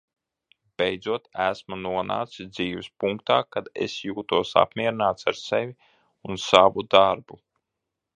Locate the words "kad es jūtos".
3.55-4.55